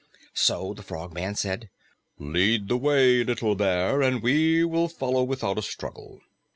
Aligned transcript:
So 0.33 0.73
the 0.73 0.81
Frogman 0.81 1.35
said, 1.35 1.69
"Lead 2.17 2.69
the 2.69 2.77
way, 2.77 3.23
little 3.23 3.53
Bear, 3.53 4.01
and 4.01 4.23
we 4.23 4.63
will 4.63 4.87
follow 4.87 5.23
without 5.23 5.59
a 5.59 5.61
struggle." 5.61 6.21